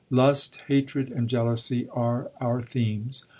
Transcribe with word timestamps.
Lust, 0.09 0.61
hatred, 0.67 1.11
and 1.11 1.29
jealousy 1.29 1.87
are 1.89 2.31
our 2.41 2.63
themes. 2.63 3.25